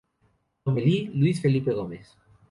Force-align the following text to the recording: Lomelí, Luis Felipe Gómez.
Lomelí, 0.65 1.11
Luis 1.13 1.39
Felipe 1.43 1.71
Gómez. 1.73 2.17